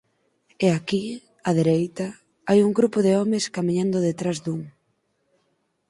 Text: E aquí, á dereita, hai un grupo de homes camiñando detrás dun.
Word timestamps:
E 0.65 0.67
aquí, 0.77 1.03
á 1.47 1.49
dereita, 1.59 2.07
hai 2.47 2.59
un 2.67 2.71
grupo 2.79 2.99
de 3.05 3.11
homes 3.19 3.43
camiñando 3.55 4.05
detrás 4.07 4.37
dun. 4.45 4.61